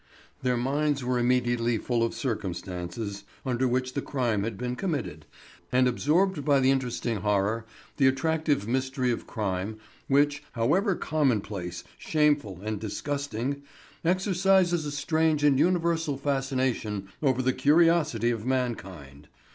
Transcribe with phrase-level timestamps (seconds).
[0.41, 5.27] Their minds were immediately full of the circumstances under which the crime had been committed,
[5.71, 9.77] and absorbed by the interesting horror, the attractive mystery of crime,
[10.07, 13.61] which, however commonplace, shameful, and disgusting,
[14.03, 19.27] exercises a strange and universal fascination over the curiosity of mankind.